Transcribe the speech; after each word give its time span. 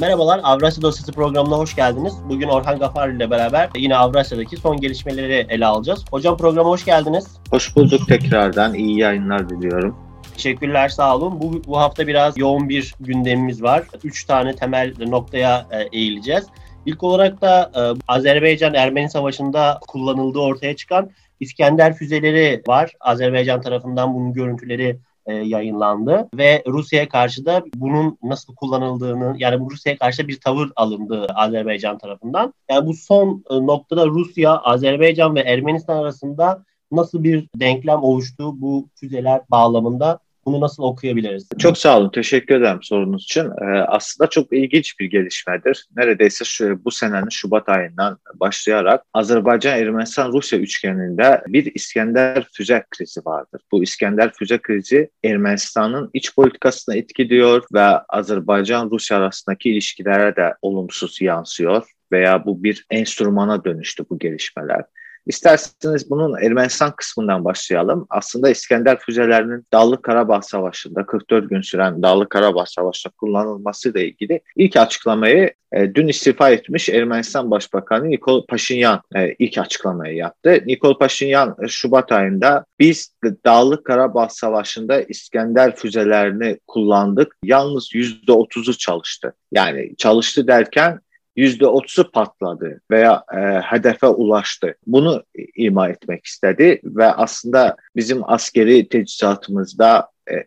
Merhabalar, 0.00 0.40
Avrasya 0.42 0.82
Dosyası 0.82 1.12
programına 1.12 1.56
hoş 1.56 1.76
geldiniz. 1.76 2.14
Bugün 2.28 2.48
Orhan 2.48 2.78
Gafar 2.78 3.08
ile 3.08 3.30
beraber 3.30 3.68
yine 3.76 3.96
Avrasya'daki 3.96 4.56
son 4.56 4.76
gelişmeleri 4.76 5.46
ele 5.48 5.66
alacağız. 5.66 6.04
Hocam 6.10 6.36
programa 6.36 6.68
hoş 6.68 6.84
geldiniz. 6.84 7.26
Hoş 7.50 7.76
bulduk 7.76 8.08
tekrardan. 8.08 8.74
İyi 8.74 8.98
yayınlar 8.98 9.50
diliyorum. 9.50 9.96
Teşekkürler, 10.34 10.88
sağ 10.88 11.16
olun. 11.16 11.40
Bu, 11.40 11.62
bu 11.66 11.78
hafta 11.78 12.06
biraz 12.06 12.38
yoğun 12.38 12.68
bir 12.68 12.94
gündemimiz 13.00 13.62
var. 13.62 13.84
Üç 14.04 14.24
tane 14.24 14.56
temel 14.56 14.94
noktaya 15.06 15.66
e, 15.70 15.98
eğileceğiz. 15.98 16.46
İlk 16.86 17.02
olarak 17.02 17.42
da 17.42 17.70
e, 17.74 17.80
Azerbaycan-Ermeni 18.08 19.10
Savaşı'nda 19.10 19.80
kullanıldığı 19.88 20.40
ortaya 20.40 20.76
çıkan 20.76 21.10
İskender 21.40 21.94
füzeleri 21.94 22.62
var. 22.68 22.92
Azerbaycan 23.00 23.60
tarafından 23.60 24.14
bunun 24.14 24.32
görüntüleri 24.32 24.98
e, 25.28 25.34
yayınlandı 25.34 26.28
ve 26.34 26.62
Rusya'ya 26.66 27.08
karşı 27.08 27.46
da 27.46 27.62
bunun 27.74 28.18
nasıl 28.22 28.54
kullanıldığını 28.54 29.34
yani 29.38 29.70
Rusya'ya 29.70 29.98
karşı 29.98 30.28
bir 30.28 30.40
tavır 30.40 30.70
alındı 30.76 31.26
Azerbaycan 31.34 31.98
tarafından. 31.98 32.54
Yani 32.70 32.86
bu 32.86 32.94
son 32.94 33.44
e, 33.50 33.66
noktada 33.66 34.06
Rusya, 34.06 34.56
Azerbaycan 34.56 35.34
ve 35.34 35.40
Ermenistan 35.40 35.96
arasında 35.96 36.64
nasıl 36.92 37.24
bir 37.24 37.48
denklem 37.56 38.02
oluştu 38.02 38.60
bu 38.60 38.88
füzeler 38.94 39.40
bağlamında 39.50 40.18
bunu 40.48 40.60
nasıl 40.60 40.82
okuyabiliriz? 40.82 41.48
Çok 41.58 41.78
sağ 41.78 41.98
olun. 41.98 42.10
Teşekkür 42.10 42.54
ederim 42.54 42.82
sorunuz 42.82 43.22
için. 43.22 43.44
Ee, 43.44 43.78
aslında 43.88 44.30
çok 44.30 44.52
ilginç 44.52 45.00
bir 45.00 45.06
gelişmedir. 45.06 45.86
Neredeyse 45.96 46.44
şu, 46.44 46.84
bu 46.84 46.90
senenin 46.90 47.28
Şubat 47.28 47.68
ayından 47.68 48.18
başlayarak 48.34 49.02
Azerbaycan-Ermenistan-Rusya 49.14 50.58
üçgeninde 50.58 51.42
bir 51.46 51.74
İskender 51.74 52.46
füze 52.52 52.84
krizi 52.90 53.20
vardır. 53.24 53.60
Bu 53.72 53.82
İskender 53.82 54.32
füze 54.32 54.58
krizi 54.58 55.10
Ermenistan'ın 55.24 56.10
iç 56.12 56.34
politikasına 56.34 56.96
etkiliyor 56.96 57.64
ve 57.74 57.82
Azerbaycan-Rusya 58.08 59.16
arasındaki 59.16 59.70
ilişkilere 59.70 60.36
de 60.36 60.54
olumsuz 60.62 61.20
yansıyor 61.20 61.86
veya 62.12 62.46
bu 62.46 62.62
bir 62.62 62.86
enstrümana 62.90 63.64
dönüştü 63.64 64.04
bu 64.10 64.18
gelişmeler. 64.18 64.84
İsterseniz 65.28 66.10
bunun 66.10 66.42
Ermenistan 66.42 66.96
kısmından 66.96 67.44
başlayalım. 67.44 68.06
Aslında 68.10 68.50
İskender 68.50 68.98
füzelerinin 68.98 69.66
Dağlık 69.72 70.02
Karabağ 70.02 70.42
Savaşı'nda 70.42 71.06
44 71.06 71.50
gün 71.50 71.60
süren 71.60 72.02
Dağlık 72.02 72.30
Karabağ 72.30 72.66
Savaşı'nda 72.66 73.12
kullanılması 73.16 73.90
ile 73.90 74.06
ilgili 74.06 74.40
ilk 74.56 74.76
açıklamayı 74.76 75.52
e, 75.72 75.94
dün 75.94 76.08
istifa 76.08 76.50
etmiş 76.50 76.88
Ermenistan 76.88 77.50
Başbakanı 77.50 78.10
Nikol 78.10 78.46
Paşinyan 78.46 79.02
e, 79.16 79.34
ilk 79.38 79.58
açıklamayı 79.58 80.16
yaptı. 80.16 80.62
Nikol 80.66 80.98
Paşinyan 80.98 81.56
e, 81.62 81.68
Şubat 81.68 82.12
ayında 82.12 82.64
biz 82.78 83.14
Dağlık 83.44 83.84
Karabağ 83.84 84.28
Savaşı'nda 84.28 85.02
İskender 85.02 85.76
füzelerini 85.76 86.58
kullandık. 86.66 87.36
Yalnız 87.44 87.94
%30'u 87.94 88.78
çalıştı. 88.78 89.34
Yani 89.52 89.96
çalıştı 89.96 90.46
derken 90.46 91.00
%30-u 91.38 92.04
partladı 92.12 92.74
və 92.90 93.02
ya 93.04 93.14
ə, 93.20 93.38
e, 93.38 93.62
hədəfə 93.70 94.10
ulaşdı. 94.10 94.74
Bunu 94.86 95.18
ima 95.54 95.88
etmək 95.92 96.26
istədi 96.26 96.70
və 96.82 97.12
aslında 97.24 97.70
bizim 97.96 98.24
askeri 98.26 98.80
təcihizatımızda 98.90 99.92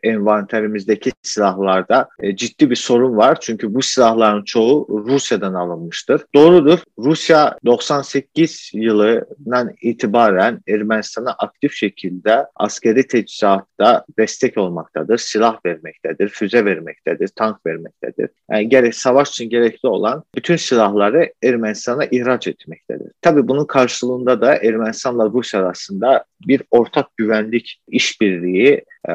envanterimizdeki 0.04 1.12
silahlarda 1.22 2.10
e, 2.20 2.36
ciddi 2.36 2.70
bir 2.70 2.76
sorun 2.76 3.18
var. 3.18 3.38
Çünkü 3.42 3.74
bu 3.74 3.82
silahların 3.82 4.44
çoğu 4.44 4.88
Rusya'dan 5.08 5.54
alınmıştır. 5.54 6.22
Doğrudur. 6.36 6.80
Rusya 7.00 7.58
98 7.66 8.72
yılından 8.74 9.74
itibaren 9.82 10.60
Ermenistan'a 10.68 11.32
aktif 11.32 11.74
şekilde 11.74 12.46
askeri 12.56 13.08
teçhizatta 13.08 14.06
destek 14.20 14.58
olmaktadır. 14.58 15.18
Silah 15.18 15.60
vermektedir, 15.66 16.30
füze 16.30 16.66
vermektedir, 16.66 17.28
tank 17.28 17.66
vermektedir. 17.66 18.30
Yani 18.52 18.70
gerek 18.70 18.96
savaş 18.96 19.30
için 19.30 19.50
gerekli 19.50 19.90
olan 19.90 20.24
bütün 20.36 20.56
silahları 20.56 21.34
Ermenistan'a 21.44 22.06
ihraç 22.06 22.48
etmektedir. 22.48 23.12
Tabii 23.22 23.48
bunun 23.48 23.66
karşılığında 23.66 24.42
da 24.42 24.56
Ermenistan'la 24.56 25.30
Rusya 25.30 25.60
arasında 25.60 26.26
bir 26.48 26.62
ortak 26.72 27.18
güvenlik 27.18 27.82
işbirliği 27.88 28.86
e, 29.08 29.12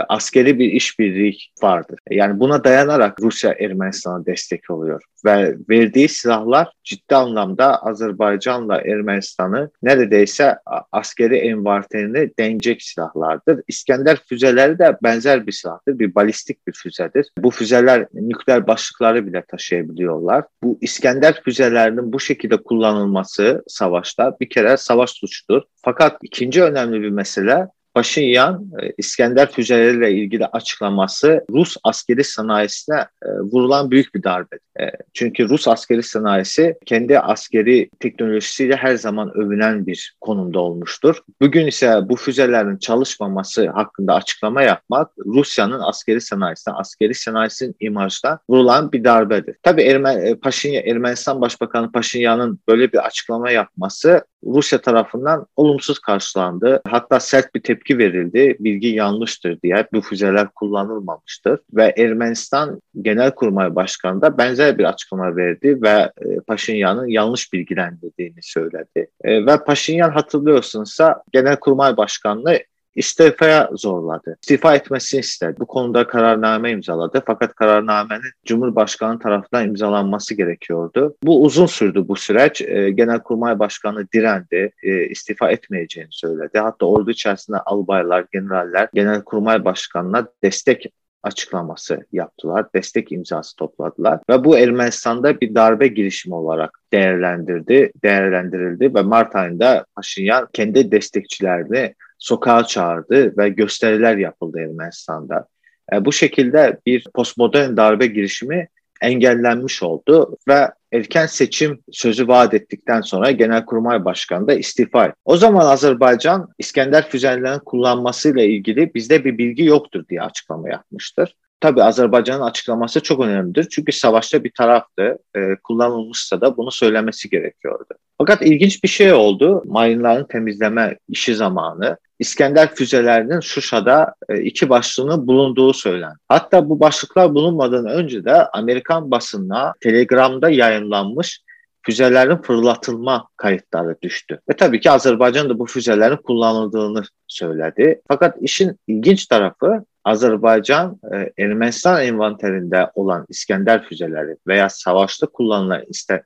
askeri 0.56 0.58
bir 0.58 0.72
işbirliği 0.72 1.36
vardır. 1.62 1.98
Yani 2.10 2.40
buna 2.40 2.64
dayanarak 2.64 3.20
Rusya 3.20 3.54
Ermenistan'a 3.60 4.26
destek 4.26 4.70
oluyor 4.70 5.02
ve 5.24 5.56
verdiği 5.70 6.08
silahlar 6.08 6.68
ciddi 6.84 7.16
anlamda 7.16 7.82
Azerbaycan'la 7.82 8.80
Ermenistan'ı 8.80 9.70
neredeyse 9.82 10.56
askeri 10.92 11.36
envanterini 11.36 12.30
denecek 12.38 12.82
silahlardır. 12.82 13.62
İskender 13.68 14.18
füzeleri 14.28 14.78
de 14.78 14.96
benzer 15.02 15.46
bir 15.46 15.52
silahtır. 15.52 15.98
Bir 15.98 16.14
balistik 16.14 16.66
bir 16.66 16.72
füzedir. 16.72 17.26
Bu 17.38 17.50
füzeler 17.50 18.06
nükleer 18.14 18.66
başlıkları 18.66 19.26
bile 19.26 19.42
taşıyabiliyorlar. 19.42 20.44
Bu 20.62 20.78
İskender 20.80 21.42
füzelerinin 21.44 22.12
bu 22.12 22.20
şekilde 22.20 22.56
kullanılması 22.56 23.62
savaşta 23.66 24.36
bir 24.40 24.48
kere 24.48 24.76
savaş 24.76 25.10
suçudur. 25.10 25.62
Fakat 25.84 26.18
ikinci 26.22 26.62
önemli 26.62 27.02
bir 27.02 27.10
mesele 27.10 27.68
Paşinyan 27.96 28.70
e, 28.82 28.92
İskender 28.98 29.52
füzeleriyle 29.52 30.12
ilgili 30.12 30.46
açıklaması 30.46 31.44
Rus 31.50 31.76
askeri 31.84 32.24
sanayisine 32.24 32.98
e, 32.98 33.28
vurulan 33.40 33.90
büyük 33.90 34.14
bir 34.14 34.22
darbe. 34.22 34.56
E, 34.80 34.84
çünkü 35.14 35.48
Rus 35.48 35.68
askeri 35.68 36.02
sanayisi 36.02 36.74
kendi 36.86 37.18
askeri 37.18 37.90
teknolojisiyle 38.00 38.76
her 38.76 38.94
zaman 38.94 39.30
övünen 39.36 39.86
bir 39.86 40.16
konumda 40.20 40.60
olmuştur. 40.60 41.16
Bugün 41.40 41.66
ise 41.66 42.00
bu 42.08 42.16
füzelerin 42.16 42.76
çalışmaması 42.76 43.68
hakkında 43.68 44.14
açıklama 44.14 44.62
yapmak 44.62 45.10
Rusya'nın 45.18 45.80
askeri 45.80 46.20
sanayisine, 46.20 46.74
askeri 46.74 47.14
sanayisinin 47.14 47.76
imajına 47.80 48.38
vurulan 48.48 48.92
bir 48.92 49.04
darbedir. 49.04 49.56
Tabii 49.62 49.82
Ermen, 49.82 50.40
Paşinyan, 50.40 50.84
Ermenistan 50.84 51.40
Başbakanı 51.40 51.92
Paşinyan'ın 51.92 52.60
böyle 52.68 52.92
bir 52.92 53.06
açıklama 53.06 53.50
yapması 53.50 54.24
Rusya 54.44 54.80
tarafından 54.80 55.46
olumsuz 55.56 55.98
karşılandı. 55.98 56.80
Hatta 56.88 57.20
sert 57.20 57.54
bir 57.54 57.62
tepki 57.62 57.98
verildi. 57.98 58.56
Bilgi 58.60 58.88
yanlıştır 58.88 59.62
diye 59.62 59.86
bu 59.92 60.00
füzeler 60.00 60.48
kullanılmamıştır. 60.48 61.60
Ve 61.74 61.94
Ermenistan 61.98 62.80
Genelkurmay 63.02 63.74
Başkanı 63.74 64.22
da 64.22 64.38
benzer 64.38 64.78
bir 64.78 64.84
açıklama 64.84 65.36
verdi 65.36 65.82
ve 65.82 66.12
e, 66.18 66.40
Paşinyan'ın 66.46 67.06
yanlış 67.06 67.52
bilgilendirdiğini 67.52 68.42
söyledi. 68.42 69.10
E, 69.24 69.46
ve 69.46 69.64
Paşinyan 69.64 70.10
hatırlıyorsunuzsa 70.10 71.22
Genelkurmay 71.32 71.96
Başkanlığı 71.96 72.58
istifaya 72.96 73.70
zorladı. 73.72 74.36
İstifa 74.42 74.74
etmesini 74.74 75.20
istedi. 75.20 75.54
Bu 75.60 75.66
konuda 75.66 76.06
kararname 76.06 76.70
imzaladı. 76.70 77.22
Fakat 77.26 77.54
kararnamenin 77.54 78.32
Cumhurbaşkanı 78.44 79.18
tarafından 79.18 79.68
imzalanması 79.68 80.34
gerekiyordu. 80.34 81.16
Bu 81.22 81.42
uzun 81.42 81.66
sürdü 81.66 82.08
bu 82.08 82.16
süreç. 82.16 82.62
E, 82.62 82.90
Genelkurmay 82.90 83.58
Başkanı 83.58 84.06
direndi. 84.14 84.72
E, 84.82 85.06
istifa 85.06 85.50
etmeyeceğini 85.50 86.12
söyledi. 86.12 86.58
Hatta 86.58 86.86
ordu 86.86 87.10
içerisinde 87.10 87.58
albaylar, 87.58 88.24
generaller 88.32 88.88
Genelkurmay 88.94 89.64
Başkanı'na 89.64 90.28
destek 90.42 90.86
açıklaması 91.26 92.06
yaptılar. 92.12 92.66
Destek 92.74 93.12
imzası 93.12 93.56
topladılar 93.56 94.20
ve 94.30 94.44
bu 94.44 94.58
Ermenistan'da 94.58 95.40
bir 95.40 95.54
darbe 95.54 95.86
girişimi 95.86 96.34
olarak 96.34 96.80
değerlendirdi, 96.92 97.92
değerlendirildi 98.04 98.94
ve 98.94 99.02
Mart 99.02 99.36
ayında 99.36 99.84
Paşinyan 99.96 100.48
kendi 100.52 100.90
destekçilerini 100.90 101.94
sokağa 102.18 102.64
çağırdı 102.64 103.38
ve 103.38 103.48
gösteriler 103.48 104.16
yapıldı 104.16 104.58
Ermenistan'da. 104.60 105.46
E, 105.92 106.04
bu 106.04 106.12
şekilde 106.12 106.80
bir 106.86 107.04
postmodern 107.14 107.76
darbe 107.76 108.06
girişimi 108.06 108.68
engellenmiş 109.00 109.82
oldu 109.82 110.36
ve 110.48 110.70
erken 110.92 111.26
seçim 111.26 111.82
sözü 111.92 112.28
vaat 112.28 112.54
ettikten 112.54 113.00
sonra 113.00 113.30
Genelkurmay 113.30 114.04
Başkanı 114.04 114.48
da 114.48 114.54
istifa 114.54 115.04
etti. 115.04 115.16
O 115.24 115.36
zaman 115.36 115.66
Azerbaycan 115.66 116.48
İskender 116.58 117.08
füzelerinin 117.08 117.58
kullanmasıyla 117.58 118.42
ilgili 118.42 118.94
bizde 118.94 119.24
bir 119.24 119.38
bilgi 119.38 119.64
yoktur 119.64 120.08
diye 120.08 120.22
açıklama 120.22 120.68
yapmıştır. 120.68 121.36
Tabii 121.60 121.82
Azerbaycan'ın 121.82 122.42
açıklaması 122.42 123.00
çok 123.00 123.20
önemlidir. 123.20 123.68
Çünkü 123.70 123.92
savaşta 123.92 124.44
bir 124.44 124.52
taraftı. 124.56 125.18
E, 125.36 125.40
kullanılmışsa 125.64 126.40
da 126.40 126.56
bunu 126.56 126.70
söylemesi 126.70 127.30
gerekiyordu. 127.30 127.94
Fakat 128.18 128.42
ilginç 128.42 128.84
bir 128.84 128.88
şey 128.88 129.12
oldu. 129.12 129.62
Mayınların 129.66 130.24
temizleme 130.24 130.96
işi 131.08 131.34
zamanı. 131.34 131.96
İskender 132.18 132.74
füzelerinin 132.74 133.40
Şuşa'da 133.40 134.14
e, 134.28 134.42
iki 134.42 134.68
başlığının 134.68 135.26
bulunduğu 135.26 135.72
söylendi. 135.72 136.16
Hatta 136.28 136.68
bu 136.68 136.80
başlıklar 136.80 137.34
bulunmadan 137.34 137.86
önce 137.86 138.24
de 138.24 138.46
Amerikan 138.46 139.10
basınına 139.10 139.72
Telegram'da 139.80 140.50
yayınlanmış 140.50 141.40
füzelerin 141.82 142.36
fırlatılma 142.36 143.28
kayıtları 143.36 143.96
düştü. 144.02 144.40
Ve 144.50 144.56
tabii 144.56 144.80
ki 144.80 144.90
Azerbaycan 144.90 145.48
da 145.48 145.58
bu 145.58 145.66
füzelerin 145.66 146.16
kullanıldığını 146.16 147.02
söyledi. 147.26 148.00
Fakat 148.08 148.36
işin 148.40 148.78
ilginç 148.86 149.26
tarafı 149.26 149.84
Azerbaycan 150.06 151.00
e, 151.14 151.42
Ermenistan 151.42 152.02
envanterinde 152.02 152.90
olan 152.94 153.26
İskender 153.28 153.84
füzeleri 153.88 154.36
veya 154.46 154.68
savaşta 154.68 155.26
kullanılan 155.26 155.84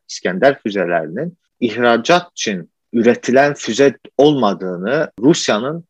İskender 0.09 0.61
füzelerinin 0.63 1.39
ihracat 1.61 2.31
için 2.33 2.71
üretilen 2.93 3.55
füze 3.55 3.99
olmadığını 4.19 5.11
Rusya'nın 5.21 5.85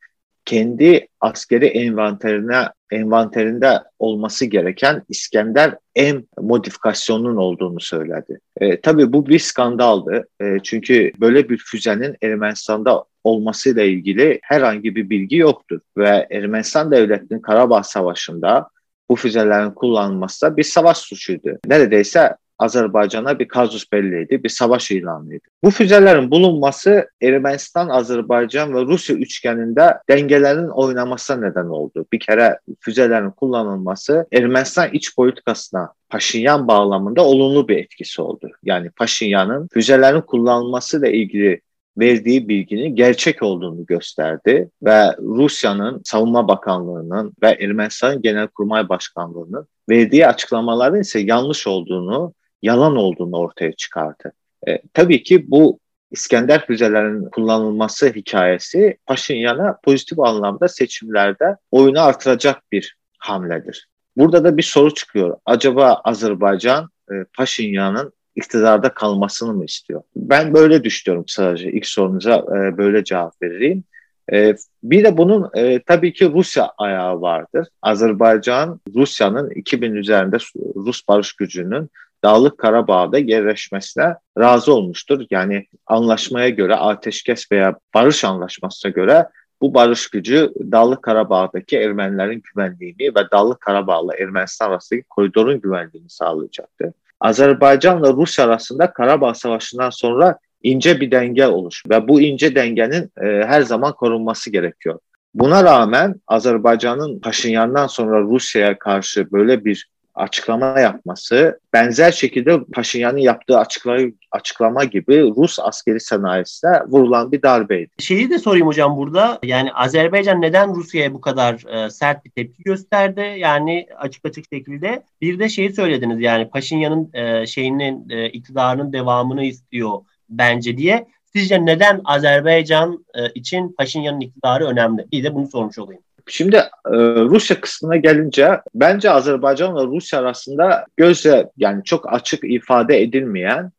kendi 0.44 1.08
askeri 1.20 1.66
envanterine 1.66 2.68
envanterinde 2.90 3.78
olması 3.98 4.46
gereken 4.46 5.02
İskender 5.08 5.74
M 5.96 6.22
modifikasyonunun 6.38 7.36
olduğunu 7.36 7.80
söyledi. 7.80 8.40
E, 8.60 8.80
tabii 8.80 9.12
bu 9.12 9.26
bir 9.26 9.38
skandaldı. 9.38 10.28
E, 10.40 10.58
çünkü 10.62 11.12
böyle 11.20 11.48
bir 11.48 11.58
füzenin 11.58 12.16
Ermenistan'da 12.22 13.04
olmasıyla 13.24 13.82
ilgili 13.82 14.38
herhangi 14.42 14.96
bir 14.96 15.10
bilgi 15.10 15.36
yoktur. 15.36 15.80
Ve 15.96 16.26
Ermenistan 16.30 16.90
Devleti'nin 16.90 17.40
Karabağ 17.40 17.82
Savaşı'nda 17.82 18.68
bu 19.08 19.16
füzelerin 19.16 19.70
kullanılması 19.70 20.46
da 20.46 20.56
bir 20.56 20.62
savaş 20.62 20.98
suçuydu. 20.98 21.58
Neredeyse 21.66 22.36
Azerbaycan'a 22.60 23.38
bir 23.38 23.48
kazus 23.48 23.92
belliydi, 23.92 24.44
bir 24.44 24.48
savaş 24.48 24.90
ilanıydı. 24.90 25.44
Bu 25.64 25.70
füzelerin 25.70 26.30
bulunması 26.30 27.08
Ermənistan, 27.22 27.92
Azerbaycan 27.92 28.74
ve 28.74 28.80
Rusya 28.80 29.16
üçgeninde 29.16 29.98
dengelerin 30.10 30.68
oynamasına 30.68 31.48
neden 31.48 31.66
oldu. 31.66 32.06
Bir 32.12 32.20
kere 32.20 32.58
füzelerin 32.80 33.30
kullanılması 33.30 34.26
Ermənistan 34.32 34.90
iç 34.92 35.16
politikasına 35.16 35.92
Paşinyan 36.08 36.68
bağlamında 36.68 37.24
olumlu 37.24 37.68
bir 37.68 37.76
etkisi 37.76 38.22
oldu. 38.22 38.50
Yani 38.62 38.90
Paşinyan'ın 38.90 39.68
füzelerin 39.72 40.20
kullanılması 40.20 40.98
ile 40.98 41.12
ilgili 41.12 41.60
verdiği 41.98 42.48
bilginin 42.48 42.96
gerçek 42.96 43.42
olduğunu 43.42 43.86
gösterdi 43.86 44.70
ve 44.82 45.16
Rusya'nın 45.18 46.02
Savunma 46.04 46.48
Bakanlığı'nın 46.48 47.32
ve 47.42 47.48
Ermenistan'ın 47.48 48.22
Genelkurmay 48.22 48.88
Başkanlığı'nın 48.88 49.66
verdiği 49.90 50.26
açıklamaların 50.26 51.00
ise 51.00 51.20
yanlış 51.20 51.66
olduğunu 51.66 52.34
yalan 52.62 52.96
olduğunu 52.96 53.36
ortaya 53.36 53.72
çıkardı. 53.72 54.32
E, 54.68 54.78
tabii 54.94 55.22
ki 55.22 55.50
bu 55.50 55.78
İskender 56.10 56.66
füzelerinin 56.66 57.30
kullanılması 57.30 58.12
hikayesi 58.14 58.96
Paşinyan'a 59.06 59.78
pozitif 59.84 60.18
anlamda 60.18 60.68
seçimlerde 60.68 61.56
oyunu 61.70 62.00
artıracak 62.00 62.72
bir 62.72 62.96
hamledir. 63.18 63.88
Burada 64.16 64.44
da 64.44 64.56
bir 64.56 64.62
soru 64.62 64.94
çıkıyor. 64.94 65.36
Acaba 65.46 65.94
Azerbaycan 66.04 66.88
e, 67.10 67.14
Paşinyan'ın 67.36 68.12
iktidarda 68.36 68.94
kalmasını 68.94 69.54
mı 69.54 69.64
istiyor? 69.64 70.02
Ben 70.16 70.54
böyle 70.54 70.84
düşünüyorum 70.84 71.24
sadece. 71.28 71.72
İlk 71.72 71.86
sorunuza 71.86 72.36
e, 72.36 72.78
böyle 72.78 73.04
cevap 73.04 73.42
vereyim. 73.42 73.84
E, 74.32 74.54
bir 74.82 75.04
de 75.04 75.16
bunun 75.16 75.50
e, 75.54 75.82
tabii 75.82 76.12
ki 76.12 76.32
Rusya 76.32 76.72
ayağı 76.78 77.20
vardır. 77.20 77.68
Azerbaycan, 77.82 78.80
Rusya'nın 78.94 79.50
2000 79.50 79.94
üzerinde 79.94 80.36
Rus 80.76 81.08
barış 81.08 81.32
gücünün 81.32 81.90
Dağlık 82.24 82.58
Karabağ'da 82.58 83.18
yerleşmesine 83.18 84.14
razı 84.38 84.74
olmuştur. 84.74 85.26
Yani 85.30 85.66
anlaşmaya 85.86 86.48
göre 86.48 86.74
ateşkes 86.74 87.52
veya 87.52 87.78
barış 87.94 88.24
anlaşmasına 88.24 88.90
göre 88.90 89.26
bu 89.60 89.74
barış 89.74 90.10
gücü 90.10 90.52
Dağlık 90.72 91.02
Karabağ'daki 91.02 91.76
Ermenilerin 91.76 92.42
güvenliğini 92.54 93.14
ve 93.16 93.30
Dağlık 93.32 93.60
Karabağ'la 93.60 94.16
Ermenistan 94.16 94.70
arasındaki 94.70 95.04
koridorun 95.08 95.60
güvenliğini 95.60 96.10
sağlayacaktı. 96.10 96.94
Azerbaycan 97.20 98.02
ve 98.02 98.08
Rusya 98.08 98.44
arasında 98.44 98.92
Karabağ 98.92 99.34
Savaşı'ndan 99.34 99.90
sonra 99.90 100.38
ince 100.62 101.00
bir 101.00 101.10
denge 101.10 101.46
oluş 101.46 101.82
ve 101.90 102.08
bu 102.08 102.20
ince 102.20 102.54
dengenin 102.54 103.10
e, 103.22 103.46
her 103.46 103.62
zaman 103.62 103.92
korunması 103.92 104.50
gerekiyor. 104.50 104.98
Buna 105.34 105.64
rağmen 105.64 106.14
Azerbaycan'ın 106.26 107.20
Paşinyan'dan 107.20 107.86
sonra 107.86 108.20
Rusya'ya 108.20 108.78
karşı 108.78 109.32
böyle 109.32 109.64
bir 109.64 109.88
açıklama 110.20 110.80
yapması 110.80 111.60
benzer 111.72 112.12
şekilde 112.12 112.64
Paşinyan'ın 112.64 113.18
yaptığı 113.18 113.58
açıklama, 113.58 114.08
açıklama 114.30 114.84
gibi 114.84 115.22
Rus 115.36 115.58
askeri 115.58 116.00
sanayisine 116.00 116.82
vurulan 116.86 117.32
bir 117.32 117.42
darbeydi. 117.42 117.90
Şeyi 117.98 118.30
de 118.30 118.38
sorayım 118.38 118.66
hocam 118.66 118.96
burada. 118.96 119.38
Yani 119.42 119.72
Azerbaycan 119.72 120.42
neden 120.42 120.74
Rusya'ya 120.74 121.14
bu 121.14 121.20
kadar 121.20 121.84
e, 121.84 121.90
sert 121.90 122.24
bir 122.24 122.30
tepki 122.30 122.62
gösterdi? 122.62 123.34
Yani 123.38 123.86
açık 123.98 124.24
açık 124.24 124.44
şekilde. 124.52 125.02
Bir 125.20 125.38
de 125.38 125.48
şeyi 125.48 125.72
söylediniz 125.72 126.20
yani 126.20 126.50
Paşinyan'ın 126.50 127.10
e, 127.14 127.46
şeyinin 127.46 128.10
e, 128.10 128.28
iktidarının 128.28 128.92
devamını 128.92 129.44
istiyor 129.44 129.98
bence 130.28 130.76
diye. 130.76 131.06
Sizce 131.32 131.66
neden 131.66 132.00
Azerbaycan 132.04 133.04
e, 133.14 133.30
için 133.34 133.74
Paşinyan'ın 133.78 134.20
iktidarı 134.20 134.66
önemli? 134.66 135.06
Bir 135.12 135.24
de 135.24 135.34
bunu 135.34 135.46
sormuş 135.46 135.78
olayım. 135.78 136.02
Şimdi 136.26 136.56
e, 136.56 136.96
Rusya 137.24 137.60
kısmına 137.60 137.96
gelince 137.96 138.60
bence 138.74 139.10
Azerbaycan 139.10 139.76
ve 139.76 139.82
Rusya 139.82 140.18
arasında 140.18 140.86
gözle 140.96 141.50
yani 141.56 141.84
çok 141.84 142.12
açık 142.12 142.44
ifade 142.44 143.02
edilmeyen 143.02 143.72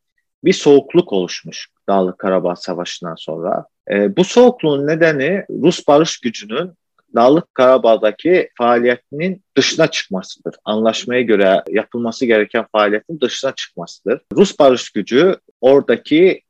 bir 0.44 0.52
soğukluk 0.52 1.12
oluşmuş 1.12 1.68
Dağlık 1.88 2.18
Karabağ 2.18 2.56
Savaşı'ndan 2.56 3.14
sonra. 3.14 3.66
E, 3.90 4.16
bu 4.16 4.24
soğukluğun 4.24 4.86
nedeni 4.86 5.44
Rus 5.50 5.88
barış 5.88 6.20
gücünün 6.20 6.72
Dağlık 7.14 7.54
Karabağ'daki 7.54 8.48
faaliyetinin 8.58 9.42
dışına 9.56 9.86
çıkmasıdır. 9.86 10.54
Anlaşmaya 10.64 11.22
göre 11.22 11.62
yapılması 11.68 12.26
gereken 12.26 12.66
faaliyetin 12.72 13.20
dışına 13.20 13.52
çıkmasıdır. 13.54 14.20
Rus 14.32 14.58
barış 14.58 14.90
gücü 14.90 15.36
oradaki 15.60 16.42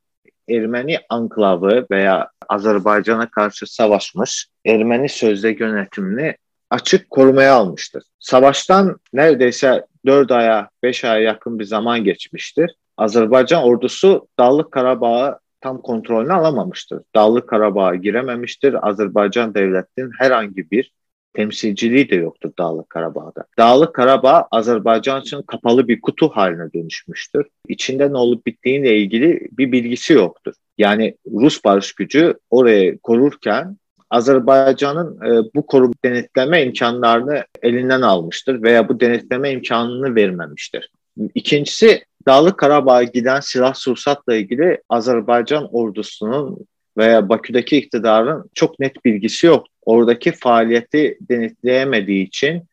Ermeni 0.49 0.99
anklavı 1.09 1.85
veya 1.91 2.29
Azerbaycan'a 2.49 3.29
karşı 3.29 3.73
savaşmış 3.73 4.47
Ermeni 4.65 5.09
sözde 5.09 5.55
yönetimini 5.59 6.35
açık 6.69 7.09
korumaya 7.09 7.53
almıştır. 7.53 8.03
Savaştan 8.19 8.99
neredeyse 9.13 9.85
4 10.05 10.31
aya 10.31 10.69
5 10.83 11.03
aya 11.03 11.19
yakın 11.19 11.59
bir 11.59 11.65
zaman 11.65 12.03
geçmiştir. 12.03 12.71
Azerbaycan 12.97 13.63
ordusu 13.63 14.27
Dağlık 14.39 14.71
Karabağ'ı 14.71 15.39
tam 15.61 15.81
kontrolünü 15.81 16.33
alamamıştır. 16.33 17.01
Dağlık 17.15 17.49
Karabağ'a 17.49 17.95
girememiştir. 17.95 18.87
Azerbaycan 18.87 19.55
devletinin 19.55 20.11
herhangi 20.19 20.71
bir 20.71 20.93
temsilciliği 21.33 22.09
de 22.09 22.15
yoktur 22.15 22.51
Dağlık 22.59 22.89
Karabağ'da. 22.89 23.45
Dağlık 23.57 23.95
Karabağ 23.95 24.47
Azerbaycan 24.51 25.21
için 25.21 25.41
kapalı 25.41 25.87
bir 25.87 26.01
kutu 26.01 26.29
haline 26.29 26.73
dönüşmüştür. 26.73 27.45
İçinde 27.67 28.13
ne 28.13 28.17
olup 28.17 28.45
bittiğiyle 28.45 28.97
ilgili 28.97 29.47
bir 29.51 29.71
bilgisi 29.71 30.13
yoktur. 30.13 30.53
Yani 30.77 31.17
Rus 31.31 31.63
barış 31.63 31.93
gücü 31.93 32.33
orayı 32.49 32.99
korurken 32.99 33.77
Azerbaycan'ın 34.09 35.17
e, 35.25 35.51
bu 35.55 35.65
koru 35.65 35.91
denetleme 36.05 36.63
imkanlarını 36.63 37.45
elinden 37.61 38.01
almıştır 38.01 38.63
veya 38.63 38.89
bu 38.89 38.99
denetleme 38.99 39.51
imkanını 39.51 40.15
vermemiştir. 40.15 40.91
İkincisi 41.35 42.05
Dağlık 42.27 42.57
Karabağ'a 42.57 43.03
giden 43.03 43.39
silah 43.39 43.73
sursatla 43.73 44.35
ilgili 44.35 44.81
Azerbaycan 44.89 45.75
ordusunun 45.75 46.65
veya 46.97 47.29
Bakü'deki 47.29 47.77
iktidarın 47.77 48.49
çok 48.53 48.79
net 48.79 49.05
bilgisi 49.05 49.47
yok. 49.47 49.65
Oradaki 49.85 50.31
faaliyeti 50.31 51.17
denetleyemediği 51.21 52.27
için 52.27 52.63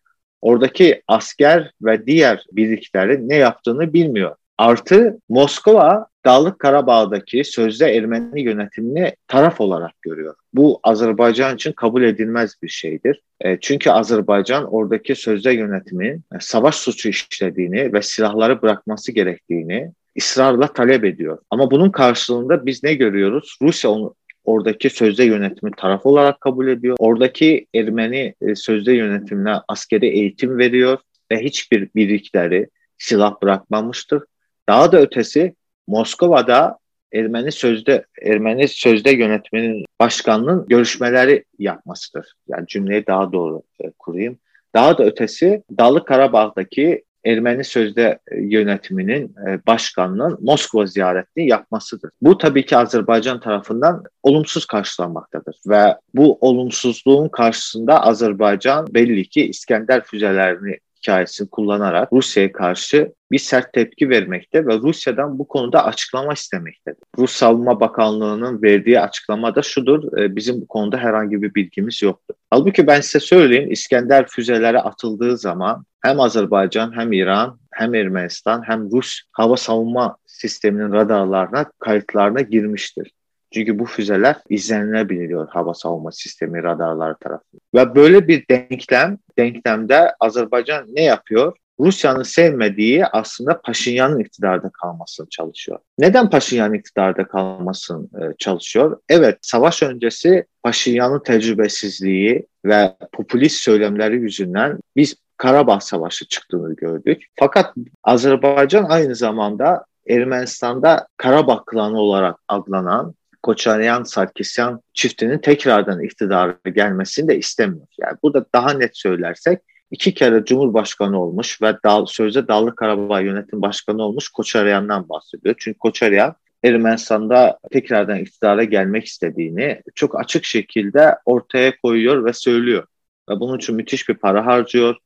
oradaki 0.40 1.02
asker 1.08 1.72
ve 1.82 2.06
diğer 2.06 2.44
birliklerin 2.52 3.28
ne 3.28 3.36
yaptığını 3.36 3.92
bilmiyor. 3.92 4.36
Artı 4.60 5.18
Moskova 5.28 6.06
Dağlık 6.24 6.58
Karabağ'daki 6.58 7.44
sözde 7.44 7.94
Ermeni 7.96 8.42
yönetimini 8.42 9.12
taraf 9.28 9.60
olarak 9.60 10.02
görüyor. 10.02 10.34
Bu 10.54 10.80
Azerbaycan 10.82 11.54
için 11.54 11.72
kabul 11.72 12.02
edilmez 12.02 12.54
bir 12.62 12.68
şeydir. 12.68 13.22
E, 13.40 13.60
çünkü 13.60 13.90
Azerbaycan 13.90 14.74
oradaki 14.74 15.14
sözde 15.14 15.52
yönetimin 15.52 16.22
savaş 16.40 16.74
suçu 16.74 17.08
işlediğini 17.08 17.92
ve 17.92 18.02
silahları 18.02 18.62
bırakması 18.62 19.12
gerektiğini 19.12 19.92
ısrarla 20.18 20.66
talep 20.66 21.04
ediyor. 21.04 21.38
Ama 21.50 21.70
bunun 21.70 21.90
karşılığında 21.90 22.66
biz 22.66 22.82
ne 22.84 22.94
görüyoruz? 22.94 23.56
Rusya 23.62 23.90
onu 23.90 24.14
oradaki 24.44 24.90
sözde 24.90 25.24
yönetimi 25.24 25.70
taraf 25.76 26.06
olarak 26.06 26.40
kabul 26.40 26.68
ediyor. 26.68 26.96
Oradaki 26.98 27.66
Ermeni 27.74 28.34
e, 28.40 28.54
sözde 28.54 28.92
yönetimine 28.92 29.54
askeri 29.68 30.06
eğitim 30.06 30.58
veriyor 30.58 30.98
ve 31.32 31.38
hiçbir 31.38 31.88
birlikleri 31.94 32.68
silah 32.98 33.42
bırakmamıştır. 33.42 34.22
Daha 34.70 34.92
da 34.92 35.00
ötesi 35.00 35.54
Moskova'da 35.86 36.78
Ermeni 37.12 37.52
sözde 37.52 38.06
Ermeni 38.22 38.68
sözde 38.68 39.10
yönetiminin 39.10 39.84
başkanının 40.00 40.66
görüşmeleri 40.68 41.44
yapmasıdır. 41.58 42.32
Yani 42.48 42.66
cümleyi 42.66 43.06
daha 43.06 43.32
doğru 43.32 43.62
e, 43.80 43.90
kurayım. 43.98 44.38
Daha 44.74 44.98
da 44.98 45.04
ötesi 45.04 45.62
Dağlı 45.78 46.04
Karabağ'daki 46.04 47.04
Ermeni 47.24 47.64
sözde 47.64 48.18
e, 48.30 48.40
yönetiminin 48.40 49.34
e, 49.48 49.66
başkanının 49.66 50.38
Moskova 50.40 50.86
ziyaretini 50.86 51.48
yapmasıdır. 51.48 52.10
Bu 52.22 52.38
tabii 52.38 52.66
ki 52.66 52.76
Azerbaycan 52.76 53.40
tarafından 53.40 54.04
olumsuz 54.22 54.64
karşılanmaktadır 54.66 55.56
ve 55.68 55.96
bu 56.14 56.38
olumsuzluğun 56.40 57.28
karşısında 57.28 58.02
Azerbaycan 58.02 58.86
belli 58.94 59.28
ki 59.28 59.48
İskender 59.48 60.04
füzelerini 60.04 60.78
hikayesini 61.00 61.50
kullanarak 61.50 62.12
Rusya'ya 62.12 62.52
karşı 62.52 63.12
bir 63.30 63.38
sert 63.38 63.72
tepki 63.72 64.10
vermekte 64.10 64.66
ve 64.66 64.78
Rusya'dan 64.78 65.38
bu 65.38 65.48
konuda 65.48 65.84
açıklama 65.84 66.32
istemektedir. 66.32 67.02
Rus 67.18 67.32
Savunma 67.32 67.80
Bakanlığı'nın 67.80 68.62
verdiği 68.62 69.00
açıklama 69.00 69.54
da 69.54 69.62
şudur, 69.62 70.18
e, 70.18 70.36
bizim 70.36 70.60
bu 70.60 70.66
konuda 70.66 70.96
herhangi 70.96 71.42
bir 71.42 71.54
bilgimiz 71.54 72.02
yoktur. 72.02 72.34
Halbuki 72.50 72.86
ben 72.86 73.00
size 73.00 73.20
söyleyeyim, 73.20 73.70
İskender 73.70 74.26
füzeleri 74.28 74.78
atıldığı 74.80 75.38
zaman 75.38 75.84
hem 76.00 76.20
Azerbaycan 76.20 76.96
hem 76.96 77.12
İran 77.12 77.58
hem 77.72 77.94
Ermenistan 77.94 78.62
hem 78.66 78.90
Rus 78.92 79.20
hava 79.32 79.56
savunma 79.56 80.16
sisteminin 80.26 80.92
radarlarına, 80.92 81.72
kayıtlarına 81.78 82.40
girmiştir. 82.40 83.12
Çünkü 83.54 83.78
bu 83.78 83.84
füzeler 83.84 84.36
izlenilebiliyor 84.48 85.48
hava 85.48 85.74
savunma 85.74 86.12
sistemi 86.12 86.62
radarları 86.62 87.16
tarafından. 87.20 87.60
Ve 87.74 87.94
böyle 87.94 88.28
bir 88.28 88.48
denklem, 88.50 89.18
denklemde 89.38 90.14
Azerbaycan 90.20 90.86
ne 90.88 91.02
yapıyor? 91.02 91.56
Rusya'nın 91.80 92.22
sevmediği 92.22 93.06
aslında 93.06 93.60
Paşinyan'ın 93.60 94.18
iktidarda 94.18 94.70
kalmasını 94.70 95.28
çalışıyor. 95.28 95.78
Neden 95.98 96.30
Paşinyan 96.30 96.74
iktidarda 96.74 97.24
kalmasını 97.24 98.04
e, 98.04 98.34
çalışıyor? 98.38 99.00
Evet, 99.08 99.38
savaş 99.42 99.82
öncesi 99.82 100.44
Paşinyan'ın 100.62 101.22
tecrübesizliği 101.22 102.46
ve 102.64 102.96
popülist 103.12 103.56
söylemleri 103.56 104.16
yüzünden 104.16 104.78
biz 104.96 105.16
Karabağ 105.36 105.80
Savaşı 105.80 106.28
çıktığını 106.28 106.76
gördük. 106.76 107.26
Fakat 107.38 107.74
Azerbaycan 108.04 108.84
aynı 108.84 109.14
zamanda 109.14 109.84
Ermenistan'da 110.08 111.06
Karabağ 111.16 111.62
klanı 111.66 111.98
olarak 111.98 112.36
adlanan 112.48 113.14
Koçaryan 113.42 114.02
Sarkisyan 114.02 114.80
çiftinin 114.94 115.38
tekrardan 115.38 116.02
iktidara 116.02 116.56
gelmesini 116.74 117.28
de 117.28 117.38
istemiyor. 117.38 117.86
Yani 117.98 118.16
burada 118.22 118.46
daha 118.54 118.72
net 118.72 118.96
söylersek 118.96 119.60
iki 119.90 120.14
kere 120.14 120.44
Cumhurbaşkanı 120.44 121.22
olmuş 121.22 121.62
ve 121.62 121.76
dağ, 121.84 122.06
sözde 122.06 122.48
Dağlı 122.48 122.74
Karabağ 122.74 123.20
Yönetim 123.20 123.62
Başkanı 123.62 124.02
olmuş 124.02 124.28
Koçaryan'dan 124.28 125.08
bahsediyor. 125.08 125.54
Çünkü 125.58 125.78
Koçaryan 125.78 126.34
Ermenistan'da 126.64 127.58
tekrardan 127.70 128.18
iktidara 128.18 128.64
gelmek 128.64 129.04
istediğini 129.04 129.82
çok 129.94 130.20
açık 130.20 130.44
şekilde 130.44 131.16
ortaya 131.24 131.76
koyuyor 131.80 132.24
ve 132.24 132.32
söylüyor. 132.32 132.86
Ve 133.30 133.40
bunun 133.40 133.56
için 133.56 133.74
müthiş 133.74 134.08
bir 134.08 134.14
para 134.14 134.46
harcıyor. 134.46 134.96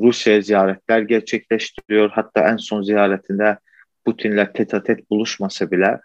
Rusya'ya 0.00 0.40
ziyaretler 0.40 1.00
gerçekleştiriyor. 1.00 2.10
Hatta 2.10 2.40
en 2.48 2.56
son 2.56 2.82
ziyaretinde 2.82 3.58
Putin'le 4.04 4.46
tet 4.54 5.10
buluşmasa 5.10 5.70
bile 5.70 6.00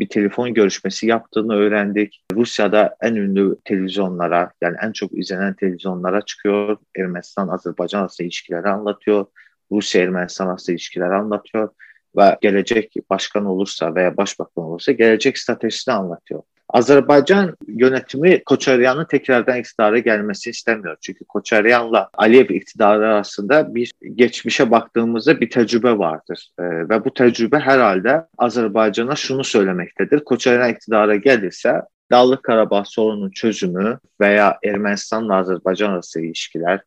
bir 0.00 0.08
telefon 0.08 0.54
görüşmesi 0.54 1.06
yaptığını 1.06 1.54
öğrendik. 1.54 2.24
Rusya'da 2.32 2.96
en 3.00 3.14
ünlü 3.14 3.56
televizyonlara 3.64 4.52
yani 4.60 4.76
en 4.82 4.92
çok 4.92 5.18
izlenen 5.18 5.54
televizyonlara 5.54 6.22
çıkıyor. 6.22 6.76
Ermenistan-Azerbaycan 6.96 8.00
arası 8.00 8.22
ilişkileri 8.22 8.68
anlatıyor. 8.68 9.26
Rusya-Ermenistan 9.72 10.46
arası 10.48 10.72
ilişkileri 10.72 11.14
anlatıyor 11.14 11.68
ve 12.16 12.38
gelecek 12.40 12.94
başkan 13.10 13.44
olursa 13.44 13.94
veya 13.94 14.16
başbakan 14.16 14.64
olursa 14.64 14.92
gelecek 14.92 15.38
stratejisini 15.38 15.94
anlatıyor. 15.94 16.42
Azerbaycan 16.72 17.56
yönetimi 17.66 18.44
Koçaryan'ın 18.44 19.04
tekrardan 19.04 19.58
iktidara 19.58 19.98
gelmesi 19.98 20.50
istemiyor. 20.50 20.96
Çünkü 21.00 21.24
Koçaryan'la 21.24 22.10
Aliyev 22.14 22.50
iktidarı 22.50 23.06
arasında 23.08 23.74
bir 23.74 23.92
geçmişe 24.14 24.70
baktığımızda 24.70 25.40
bir 25.40 25.50
tecrübe 25.50 25.98
vardır. 25.98 26.50
Ee, 26.58 26.62
ve 26.62 27.04
bu 27.04 27.14
tecrübe 27.14 27.58
herhalde 27.58 28.26
Azerbaycan'a 28.38 29.16
şunu 29.16 29.44
söylemektedir. 29.44 30.24
Koçaryan 30.24 30.70
iktidara 30.70 31.16
gelirse 31.16 31.82
Dağlık 32.10 32.42
Karabağ 32.42 32.84
sorunun 32.84 33.30
çözümü 33.30 33.98
veya 34.20 34.58
Ermenistan'la 34.64 35.36
Azerbaycan 35.36 35.90
arası 35.90 36.20
ilişkiler 36.20 36.80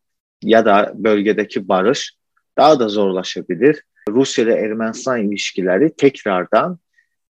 ya 0.43 0.65
da 0.65 0.91
bölgedeki 0.95 1.67
barış 1.67 2.13
daha 2.57 2.79
da 2.79 2.87
zorlaşabilir. 2.87 3.83
Rusya 4.09 4.45
ile 4.45 4.53
Ermenistan 4.53 5.21
ilişkileri 5.21 5.95
tekrardan 5.95 6.79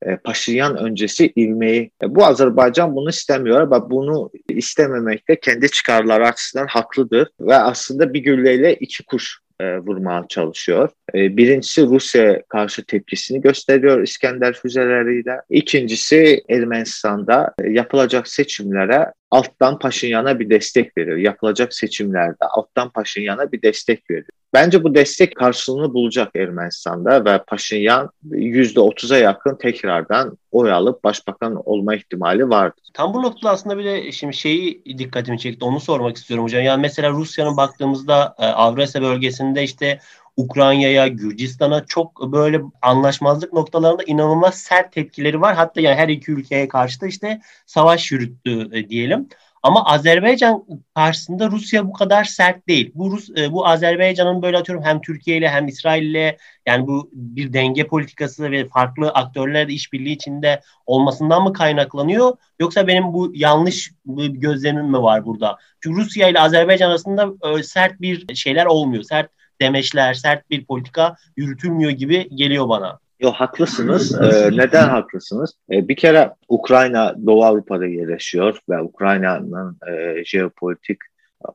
e, 0.06 0.16
Paşinyan 0.16 0.76
öncesi 0.76 1.32
ilmeği. 1.36 1.90
E, 2.02 2.14
bu 2.14 2.26
Azerbaycan 2.26 2.96
bunu 2.96 3.10
istemiyor 3.10 3.70
ve 3.70 3.90
bunu 3.90 4.30
istememekte 4.48 5.40
kendi 5.40 5.70
çıkarları 5.70 6.26
açısından 6.26 6.66
haklıdır 6.66 7.28
ve 7.40 7.54
aslında 7.54 8.14
bir 8.14 8.20
gülleyle 8.20 8.74
iki 8.74 9.04
kuş 9.04 9.38
e, 9.60 9.78
vurmaya 9.78 10.24
çalışıyor. 10.28 10.88
E, 11.14 11.36
birincisi 11.36 11.82
Rusya 11.86 12.42
karşı 12.48 12.84
tepkisini 12.84 13.40
gösteriyor 13.40 14.02
İskender 14.02 14.52
füzeleriyle. 14.52 15.36
İkincisi 15.50 16.42
Ermenistan'da 16.48 17.54
yapılacak 17.68 18.28
seçimlere 18.28 19.12
alttan 19.32 19.78
Paşinyan'a 19.78 20.38
bir 20.38 20.50
destek 20.50 20.98
veriyor. 20.98 21.16
Yapılacak 21.16 21.74
seçimlerde 21.74 22.44
alttan 22.44 22.90
Paşinyan'a 22.90 23.52
bir 23.52 23.62
destek 23.62 24.10
veriyor. 24.10 24.28
Bence 24.52 24.84
bu 24.84 24.94
destek 24.94 25.36
karşılığını 25.36 25.94
bulacak 25.94 26.36
Ermenistan'da 26.36 27.24
ve 27.24 27.42
Paşinyan 27.46 28.10
%30'a 28.30 29.18
yakın 29.18 29.56
tekrardan 29.56 30.38
oy 30.50 30.72
alıp 30.72 31.04
başbakan 31.04 31.62
olma 31.64 31.94
ihtimali 31.94 32.48
vardır. 32.48 32.84
Tam 32.94 33.14
bu 33.14 33.22
noktada 33.22 33.52
aslında 33.52 33.78
bir 33.78 33.84
de 33.84 34.12
şimdi 34.12 34.34
şeyi 34.36 34.84
dikkatimi 34.98 35.38
çekti. 35.38 35.64
Onu 35.64 35.80
sormak 35.80 36.16
istiyorum 36.16 36.44
hocam. 36.44 36.62
Yani 36.62 36.80
mesela 36.80 37.10
Rusya'nın 37.10 37.56
baktığımızda 37.56 38.34
e, 38.38 38.46
Avrasya 38.46 39.02
bölgesinde 39.02 39.62
işte 39.62 39.98
Ukrayna'ya, 40.36 41.08
Gürcistan'a 41.08 41.84
çok 41.86 42.32
böyle 42.32 42.60
anlaşmazlık 42.82 43.52
noktalarında 43.52 44.02
inanılmaz 44.06 44.54
sert 44.54 44.92
tepkileri 44.92 45.40
var. 45.40 45.54
Hatta 45.54 45.80
yani 45.80 45.96
her 45.96 46.08
iki 46.08 46.32
ülkeye 46.32 46.68
karşı 46.68 47.00
da 47.00 47.06
işte 47.06 47.40
savaş 47.66 48.12
yürüttü 48.12 48.68
e, 48.72 48.88
diyelim. 48.88 49.28
Ama 49.62 49.84
Azerbaycan 49.84 50.64
karşısında 50.94 51.50
Rusya 51.50 51.86
bu 51.86 51.92
kadar 51.92 52.24
sert 52.24 52.68
değil. 52.68 52.92
Bu 52.94 53.10
Rus, 53.10 53.30
e, 53.36 53.52
bu 53.52 53.66
Azerbaycan'ın 53.66 54.42
böyle 54.42 54.58
atıyorum 54.58 54.84
hem 54.84 55.00
Türkiye 55.00 55.36
ile 55.36 55.48
hem 55.48 55.68
İsrail 55.68 56.02
ile 56.02 56.36
yani 56.66 56.86
bu 56.86 57.10
bir 57.12 57.52
denge 57.52 57.86
politikası 57.86 58.50
ve 58.50 58.68
farklı 58.68 59.10
aktörlerle 59.10 59.72
işbirliği 59.72 60.12
içinde 60.12 60.60
olmasından 60.86 61.42
mı 61.42 61.52
kaynaklanıyor 61.52 62.36
yoksa 62.60 62.86
benim 62.86 63.12
bu 63.12 63.32
yanlış 63.34 63.92
gözlemim 64.28 64.86
mi 64.86 65.02
var 65.02 65.26
burada? 65.26 65.58
Çünkü 65.80 66.00
Rusya 66.00 66.28
ile 66.28 66.40
Azerbaycan 66.40 66.90
arasında 66.90 67.32
e, 67.58 67.62
sert 67.62 68.00
bir 68.00 68.34
şeyler 68.34 68.66
olmuyor. 68.66 69.02
Sert 69.02 69.30
demeçler, 69.60 70.14
sert 70.14 70.50
bir 70.50 70.64
politika 70.64 71.16
yürütülmüyor 71.36 71.90
gibi 71.90 72.28
geliyor 72.36 72.68
bana. 72.68 72.98
Yok 73.20 73.34
haklısınız. 73.34 74.20
Ee, 74.22 74.50
neden 74.52 74.88
haklısınız? 74.88 75.54
Ee, 75.70 75.88
bir 75.88 75.96
kere 75.96 76.34
Ukrayna 76.48 77.14
Doğu 77.26 77.44
Avrupa'da 77.44 77.86
yerleşiyor 77.86 78.58
ve 78.68 78.80
Ukrayna'nın 78.80 79.78
e, 79.88 80.24
jeopolitik 80.24 80.98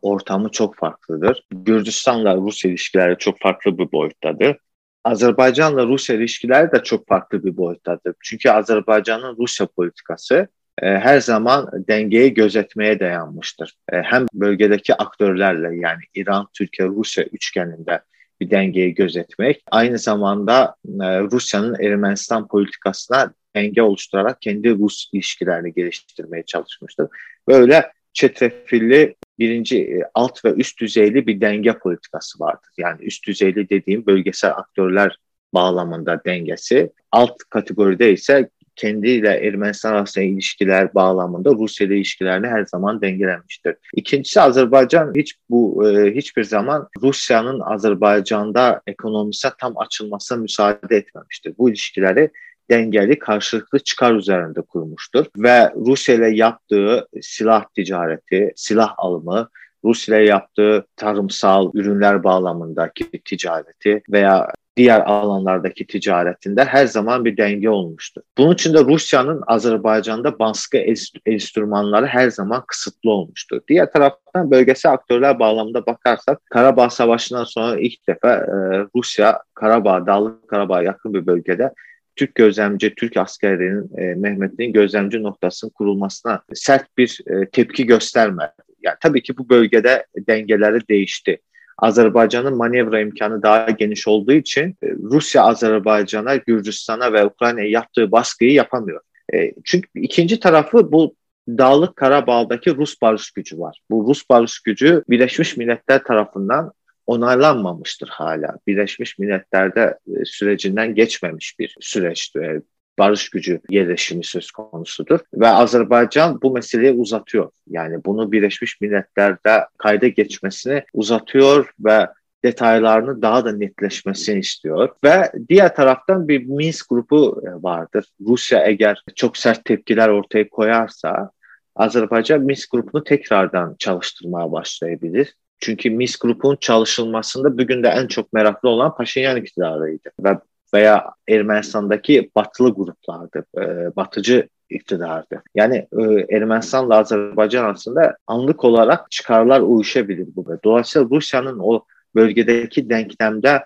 ortamı 0.02 0.50
çok 0.52 0.76
farklıdır. 0.76 1.44
Gürcistan'la 1.52 2.36
Rusya 2.36 2.72
ilişkileri 2.72 3.18
çok 3.18 3.40
farklı 3.40 3.78
bir 3.78 3.92
boyuttadır. 3.92 4.58
Azerbaycan'la 5.04 5.86
Rusya 5.88 6.16
ilişkileri 6.16 6.72
de 6.72 6.84
çok 6.84 7.08
farklı 7.08 7.44
bir 7.44 7.58
boyuttadır. 7.58 8.16
Çünkü 8.24 8.50
Azerbaycan'ın 8.50 9.38
Rusya 9.38 9.68
politikası 9.68 10.48
her 10.82 11.20
zaman 11.20 11.70
dengeyi 11.88 12.34
gözetmeye 12.34 13.00
dayanmıştır. 13.00 13.74
E, 13.92 13.98
hem 14.02 14.26
bölgedeki 14.34 14.96
aktörlerle 14.96 15.76
yani 15.76 16.02
İran, 16.16 16.48
Türkiye, 16.54 16.88
Rusya 16.88 17.24
üçgeninde 17.24 18.02
bir 18.42 18.50
dengeyi 18.50 18.94
gözetmek. 18.94 19.64
Aynı 19.72 19.98
zamanda 19.98 20.76
e, 20.86 21.22
Rusya'nın 21.22 21.84
Ermenistan 21.84 22.48
politikasına 22.48 23.34
denge 23.56 23.82
oluşturarak 23.82 24.42
kendi 24.42 24.78
Rus 24.78 25.10
ilişkilerini 25.14 25.74
geliştirmeye 25.74 26.44
çalışmıştır. 26.44 27.08
Böyle 27.48 27.92
çetrefilli 28.14 29.16
birinci 29.40 29.78
e, 29.78 30.02
alt 30.14 30.46
ve 30.46 30.54
üst 30.54 30.82
düzeyli 30.82 31.28
bir 31.28 31.42
denge 31.42 31.74
politikası 31.74 32.40
vardır. 32.40 32.70
Yani 32.78 33.06
üst 33.06 33.28
düzeyli 33.28 33.70
dediğim 33.70 34.06
bölgesel 34.06 34.52
aktörler 34.52 35.18
bağlamında 35.54 36.22
dengesi. 36.26 36.92
Alt 37.12 37.38
kategoride 37.50 38.12
ise 38.12 38.50
kendiyle 38.78 39.30
Ermenistan 39.30 39.94
arasında 39.94 40.26
ilişkiler 40.26 40.94
bağlamında 40.96 41.52
Rusya 41.52 41.88
ile 41.88 41.96
ilişkilerini 41.96 42.48
her 42.48 42.66
zaman 42.66 43.02
dengelemiştir. 43.02 43.76
İkincisi 43.96 44.42
Azerbaycan 44.42 45.14
hiç 45.16 45.36
bu 45.50 45.90
e, 45.90 46.16
hiçbir 46.16 46.44
zaman 46.44 46.88
Rusya'nın 47.02 47.60
Azerbaycan'da 47.60 48.82
ekonomisine 48.88 49.52
tam 49.60 49.78
açılmasına 49.78 50.38
müsaade 50.38 50.96
etmemiştir. 50.96 51.54
Bu 51.58 51.70
ilişkileri 51.70 52.32
dengeli 52.70 53.20
karşılıklı 53.20 53.80
çıkar 53.80 54.16
üzerinde 54.16 54.62
kurmuştur 54.62 55.26
ve 55.38 55.72
Rusya 55.76 56.16
ile 56.16 56.30
yaptığı 56.30 57.08
silah 57.22 57.66
ticareti, 57.76 58.52
silah 58.56 58.94
alımı 58.98 59.50
Rusya 59.84 60.18
ile 60.18 60.26
yaptığı 60.30 60.86
tarımsal 60.96 61.72
ürünler 61.74 62.24
bağlamındaki 62.24 63.22
ticareti 63.26 64.02
veya 64.12 64.48
diğer 64.78 65.02
alanlardaki 65.02 65.88
ticaretinde 65.88 66.66
her 66.66 66.86
zaman 66.86 67.26
bir 67.26 67.38
denge 67.38 67.70
olmuştur. 67.70 68.22
Bunun 68.38 68.54
için 68.54 68.74
de 68.74 68.80
Rusya'nın 68.80 69.44
Azerbaycan'da 69.48 70.40
baskı 70.40 70.78
enstrümanları 71.26 72.06
her 72.06 72.30
zaman 72.30 72.64
kısıtlı 72.68 73.12
olmuştur. 73.12 73.62
Diğer 73.68 73.92
taraftan 73.92 74.52
bölgesel 74.52 74.92
aktörler 74.92 75.40
bağlamında 75.40 75.86
bakarsak 75.86 76.46
Karabağ 76.46 76.90
Savaşı'ndan 76.90 77.44
sonra 77.44 77.80
ilk 77.80 78.08
defa 78.08 78.34
e, 78.34 78.52
Rusya 78.96 79.42
Karabağ, 79.54 80.06
Dağlık 80.06 80.48
Karabağ 80.48 80.82
yakın 80.82 81.14
bir 81.14 81.26
bölgede 81.26 81.74
Türk 82.16 82.36
gözlemci, 82.36 82.96
Türk 82.96 83.18
askerlerinin 83.18 83.98
e, 83.98 84.16
Mehmet'in 84.16 84.74
gözlemci 84.74 85.24
noktasının 85.24 85.72
kurulmasına 85.72 86.42
sert 86.54 86.98
bir 86.98 87.20
e, 87.28 87.50
tepki 87.50 87.86
göstermedi. 87.86 88.52
Yani 88.82 88.96
tabii 89.02 89.24
ki 89.24 89.38
bu 89.38 89.50
bölgede 89.50 90.06
dengeleri 90.28 90.88
değişti. 90.88 91.40
Azerbaycan'ın 91.78 92.58
manevra 92.58 93.00
imkanı 93.00 93.44
daha 93.44 93.70
geniş 93.70 94.08
olduğu 94.08 94.34
için 94.34 94.76
e, 94.84 94.88
Rusya 95.04 95.44
Azerbaycan'a, 95.44 96.36
Gürcistan'a 96.36 97.14
ve 97.14 97.26
Ukrayna'ya 97.26 97.70
yaptığı 97.70 98.12
baskıyı 98.12 98.54
yapamıyor. 98.54 99.02
E, 99.34 99.54
çünkü 99.64 99.90
ikinci 99.96 100.40
tarafı 100.40 100.92
bu 100.92 101.16
Dağlık 101.48 101.96
Karabağ'daki 101.96 102.76
Rus 102.76 103.02
barış 103.02 103.32
gücü 103.32 103.60
var. 103.60 103.82
Bu 103.90 104.08
Rus 104.10 104.30
barış 104.30 104.60
gücü 104.60 105.04
Birleşmiş 105.10 105.58
Milletler 105.58 106.04
tarafından 106.04 106.72
onaylanmamıştır 107.06 108.08
hala. 108.08 108.58
Birleşmiş 108.68 109.20
Milletler'de 109.20 109.98
e, 110.08 110.26
sürecinden 110.26 110.96
geçmemiş 110.96 111.60
bir 111.60 111.76
süreçti. 111.80 112.62
Barış 113.00 113.30
gücü 113.30 113.62
yerleşimi 113.70 114.24
söz 114.24 114.52
konusudur. 114.52 115.20
Ve 115.34 115.48
Azerbaycan 115.48 116.42
bu 116.42 116.52
meseleyi 116.52 116.94
uzatıyor. 116.94 117.52
Yani 117.70 118.06
bunu 118.06 118.32
Birleşmiş 118.32 118.82
Milletler'de 118.82 119.66
kayda 119.78 120.08
geçmesini 120.08 120.84
uzatıyor 120.94 121.74
ve 121.80 122.08
detaylarını 122.44 123.22
daha 123.22 123.46
da 123.46 123.52
netleşmesini 123.52 124.40
istiyor. 124.40 124.90
Ve 125.04 125.32
diğer 125.50 125.76
taraftan 125.76 126.28
bir 126.28 126.46
Minsk 126.46 126.90
grubu 126.90 127.44
e, 127.46 127.64
vardır. 127.64 128.06
Rusya 128.28 128.66
eğer 128.66 129.04
çok 129.16 129.38
sert 129.38 129.66
tepkiler 129.66 130.10
ortaya 130.10 130.50
koyarsa 130.50 131.32
Azerbaycan 131.76 132.42
Minsk 132.42 132.72
grubunu 132.72 133.04
tekrardan 133.04 133.76
çalıştırmaya 133.80 134.52
başlayabilir. 134.52 135.36
Çünkü 135.60 135.90
Minsk 135.90 136.22
grubunun 136.22 136.56
çalışılmasında 136.56 137.58
bugün 137.58 137.84
de 137.84 137.88
en 137.88 138.08
çok 138.08 138.34
meraklı 138.34 138.70
olan 138.70 138.96
Paşinyan 138.96 139.38
iktidarıydı. 139.38 140.10
Ve 140.20 140.38
veya 140.74 141.12
Ermenistan'daki 141.30 142.32
batılı 142.36 142.74
gruplardı, 142.74 143.46
e, 143.58 143.96
batıcı 143.96 144.50
iktidardı. 144.70 145.44
Yani 145.56 145.88
e, 146.00 146.36
Ermenistan'la 146.36 146.98
Azerbaycan 146.98 147.64
arasında 147.64 148.18
anlık 148.28 148.64
olarak 148.64 149.12
çıkarlar 149.12 149.62
uyuşabilir 149.62 150.28
bu. 150.36 150.60
Dolayısıyla 150.64 151.08
Rusya'nın 151.12 151.60
o 151.60 151.84
bölgedeki 152.16 152.90
denklemde 152.90 153.66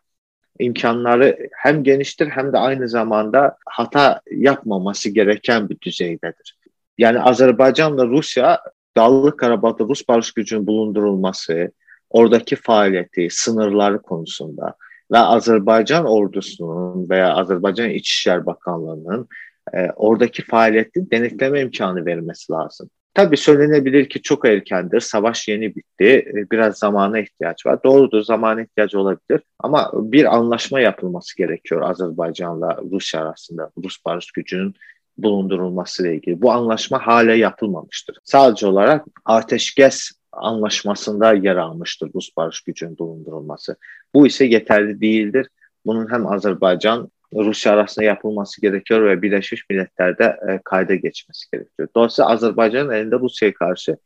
imkanları 0.59 1.49
hem 1.51 1.83
geniştir 1.83 2.27
hem 2.27 2.53
de 2.53 2.57
aynı 2.57 2.89
zamanda 2.89 3.57
hata 3.65 4.21
yapmaması 4.31 5.09
gereken 5.09 5.69
bir 5.69 5.81
düzeydedir. 5.81 6.57
Yani 6.97 7.19
Azerbaycanla 7.21 8.07
Rusya 8.07 8.61
Dağlık 8.97 9.39
Karabağ'da 9.39 9.83
Rus 9.83 10.07
barış 10.07 10.31
gücünün 10.31 10.67
bulundurulması, 10.67 11.71
oradaki 12.09 12.55
faaliyeti, 12.55 13.27
sınırları 13.31 14.01
konusunda 14.01 14.75
ve 15.11 15.17
Azerbaycan 15.17 16.05
ordusunun 16.05 17.09
veya 17.09 17.35
Azerbaycan 17.35 17.89
İçişler 17.89 18.45
Bakanlığı'nın 18.45 19.27
e, 19.73 19.87
oradaki 19.95 20.45
faaliyeti 20.45 21.11
denetleme 21.11 21.61
imkanı 21.61 22.05
verilmesi 22.05 22.53
lazım. 22.53 22.89
Tabii 23.13 23.37
söylenebilir 23.37 24.09
ki 24.09 24.21
çok 24.21 24.45
erkendir, 24.45 24.99
savaş 24.99 25.47
yeni 25.47 25.75
bitti, 25.75 26.05
e, 26.05 26.51
biraz 26.51 26.77
zamana 26.77 27.19
ihtiyaç 27.19 27.65
var. 27.65 27.83
Doğrudur, 27.83 28.21
zamana 28.21 28.61
ihtiyacı 28.61 28.99
olabilir 28.99 29.41
ama 29.59 29.91
bir 29.93 30.35
anlaşma 30.35 30.79
yapılması 30.79 31.37
gerekiyor 31.37 31.81
Azerbaycan'la 31.81 32.79
Rusya 32.91 33.21
arasında, 33.21 33.71
Rus 33.83 33.97
barış 34.05 34.31
gücünün 34.31 34.75
bulundurulması 35.17 36.03
ile 36.03 36.15
ilgili. 36.15 36.41
Bu 36.41 36.51
anlaşma 36.51 37.07
hala 37.07 37.33
yapılmamıştır. 37.33 38.17
Sadece 38.23 38.67
olarak 38.67 39.05
ateşkes 39.25 40.11
anlaşmasında 40.31 41.33
yer 41.33 41.55
almıştır 41.55 42.11
Rus 42.15 42.29
barış 42.37 42.61
gücünün 42.61 42.97
bulundurulması. 42.97 43.75
Bu 44.13 44.27
ise 44.27 44.45
yeterli 44.45 45.01
değildir. 45.01 45.47
Bunun 45.85 46.11
hem 46.11 46.27
Azerbaycan 46.27 47.11
Rusya 47.35 47.73
arasında 47.73 48.05
yapılması 48.05 48.61
gerekiyor 48.61 49.05
ve 49.05 49.21
Birleşmiş 49.21 49.69
Milletler'de 49.69 50.37
e, 50.49 50.59
kayda 50.65 50.95
geçmesi 50.95 51.51
gerekiyor. 51.53 51.87
Dolayısıyla 51.95 52.29
Azerbaycan'ın 52.29 52.91
elinde 52.91 53.15
Rusya'ya 53.15 53.53
karşı 53.53 53.97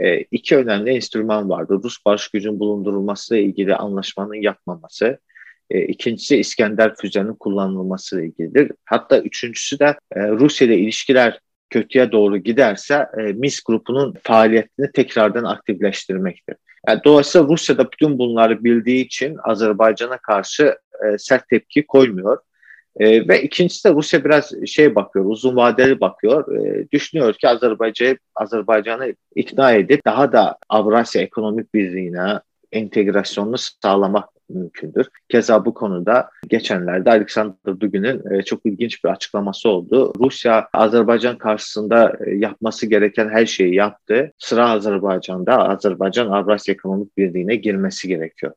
e, 0.00 0.20
iki 0.20 0.56
önemli 0.56 0.90
enstrüman 0.90 1.50
vardı. 1.50 1.80
Rus 1.84 1.96
barış 2.06 2.28
gücünün 2.28 2.60
bulundurulması 2.60 3.36
ile 3.36 3.42
ilgili 3.42 3.74
anlaşmanın 3.74 4.34
yapmaması. 4.34 5.18
E, 5.70 5.84
ikincisi 5.84 6.36
İskender 6.36 6.94
füzenin 6.94 7.34
kullanılması 7.34 8.20
ile 8.20 8.26
ilgilidir. 8.26 8.72
Hatta 8.84 9.18
üçüncüsü 9.18 9.78
de 9.78 9.96
e, 10.16 10.28
Rusya 10.28 10.66
ile 10.66 10.78
ilişkiler 10.78 11.40
kötüye 11.72 12.12
doğru 12.12 12.36
giderse 12.36 13.06
e, 13.18 13.22
MIS 13.22 13.62
grupunun 13.62 14.14
faaliyetini 14.22 14.92
tekrardan 14.92 15.44
aktifleştirmektir. 15.44 16.56
Yani 16.88 17.00
dolayısıyla 17.04 17.48
Rusya 17.48 17.78
da 17.78 17.90
bütün 17.92 18.18
bunları 18.18 18.64
bildiği 18.64 19.04
için 19.04 19.36
Azerbaycan'a 19.44 20.18
karşı 20.18 20.76
e, 21.04 21.18
sert 21.18 21.48
tepki 21.48 21.86
koymuyor. 21.86 22.38
E, 22.96 23.28
ve 23.28 23.42
ikincisi 23.42 23.88
de 23.88 23.94
Rusya 23.94 24.24
biraz 24.24 24.52
şey 24.66 24.94
bakıyor, 24.94 25.24
uzun 25.24 25.56
vadeli 25.56 26.00
bakıyor. 26.00 26.56
E, 26.56 26.90
düşünüyor 26.92 27.34
ki 27.34 27.48
Azerbaycan'ı 27.48 28.16
Azerbaycan'ı 28.34 29.14
ikna 29.34 29.72
edip 29.72 30.04
daha 30.06 30.32
da 30.32 30.58
Avrasya 30.68 31.22
Ekonomik 31.22 31.74
Birliği'ne 31.74 32.40
entegrasyonunu 32.72 33.56
sağlamak 33.58 34.28
mümkündür. 34.48 35.08
Keza 35.28 35.64
bu 35.64 35.74
konuda 35.74 36.30
geçenlerde 36.48 37.10
Alexander 37.10 37.80
Dugin'in 37.80 38.34
e, 38.34 38.42
çok 38.42 38.66
ilginç 38.66 39.04
bir 39.04 39.08
açıklaması 39.08 39.68
oldu. 39.68 40.12
Rusya 40.20 40.68
Azerbaycan 40.72 41.38
karşısında 41.38 42.16
e, 42.26 42.34
yapması 42.34 42.86
gereken 42.86 43.28
her 43.28 43.46
şeyi 43.46 43.74
yaptı. 43.74 44.32
Sıra 44.38 44.70
Azerbaycan'da 44.70 45.68
Azerbaycan 45.68 46.26
Avrasya 46.26 46.74
Ekonomik 46.74 47.16
Birliği'ne 47.16 47.56
girmesi 47.56 48.08
gerekiyor 48.08 48.52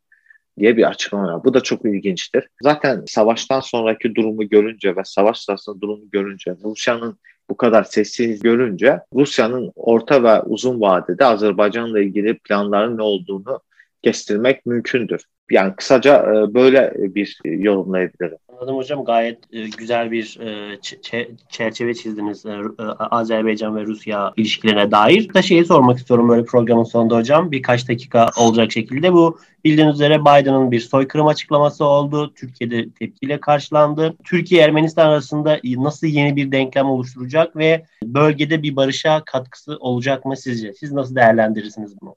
diye 0.59 0.77
bir 0.77 0.89
açıklama 0.89 1.33
var. 1.33 1.43
Bu 1.43 1.53
da 1.53 1.61
çok 1.61 1.85
ilginçtir. 1.85 2.47
Zaten 2.61 3.03
savaştan 3.07 3.59
sonraki 3.59 4.15
durumu 4.15 4.49
görünce 4.49 4.95
ve 4.95 5.01
savaş 5.05 5.39
sırasında 5.39 5.81
durumu 5.81 6.09
görünce 6.09 6.55
Rusya'nın 6.63 7.17
bu 7.49 7.57
kadar 7.57 7.83
sessiz 7.83 8.39
görünce 8.39 8.99
Rusya'nın 9.13 9.71
orta 9.75 10.23
ve 10.23 10.41
uzun 10.41 10.81
vadede 10.81 11.25
Azerbaycan'la 11.25 11.99
ilgili 11.99 12.37
planların 12.37 12.97
ne 12.97 13.01
olduğunu 13.01 13.59
kestirmek 14.05 14.65
mümkündür. 14.65 15.21
Yani 15.51 15.75
kısaca 15.75 16.17
e, 16.17 16.53
böyle 16.53 16.93
bir 16.95 17.39
yorumlayabilirim. 17.45 18.37
Anladım 18.53 18.75
hocam. 18.75 19.05
Gayet 19.05 19.39
e, 19.53 19.67
güzel 19.77 20.11
bir 20.11 20.39
e, 20.39 20.79
çerçeve 21.49 21.93
çizdiniz 21.93 22.45
Azerbaycan 22.99 23.75
ve 23.75 23.83
Rusya 23.83 24.33
ilişkilerine 24.37 24.91
dair. 24.91 25.33
Da 25.33 25.41
şeyi 25.41 25.65
sormak 25.65 25.97
istiyorum 25.97 26.29
böyle 26.29 26.45
programın 26.45 26.83
sonunda 26.83 27.15
hocam. 27.15 27.51
Birkaç 27.51 27.89
dakika 27.89 28.29
olacak 28.37 28.71
şekilde. 28.71 29.13
Bu 29.13 29.39
bildiğiniz 29.63 29.95
üzere 29.95 30.21
Biden'ın 30.21 30.71
bir 30.71 30.79
soykırım 30.79 31.27
açıklaması 31.27 31.85
oldu. 31.85 32.33
Türkiye'de 32.33 32.89
tepkiyle 32.89 33.39
karşılandı. 33.39 34.15
Türkiye-Ermenistan 34.23 35.07
arasında 35.07 35.59
nasıl 35.63 36.07
yeni 36.07 36.35
bir 36.35 36.51
denklem 36.51 36.85
oluşturacak 36.85 37.55
ve 37.55 37.85
bölgede 38.03 38.63
bir 38.63 38.75
barışa 38.75 39.23
katkısı 39.25 39.77
olacak 39.79 40.25
mı 40.25 40.37
sizce? 40.37 40.73
Siz 40.73 40.91
nasıl 40.91 41.15
değerlendirirsiniz 41.15 42.01
bunu? 42.01 42.15